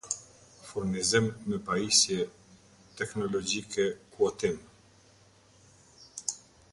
Furnizim 0.67 1.27
me 1.49 1.59
pajisje 1.67 2.17
teknologjikekoutim 3.01 4.57